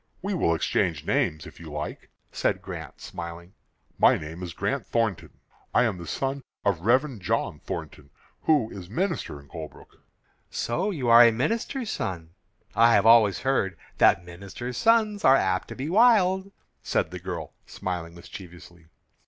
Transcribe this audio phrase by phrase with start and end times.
[0.23, 3.53] "We will exchange names, if you like," said Grant, smiling.
[3.99, 5.37] "My name is Grant Thornton.
[5.75, 7.19] I am the son of Rev.
[7.19, 8.09] John Thornton,
[8.45, 10.01] who is minister in Colebrook."
[10.49, 12.31] "So you are a minister's son.
[12.75, 17.53] I have always heard that minister's sons are apt to be wild," said the girl,
[17.67, 18.87] smiling mischievously.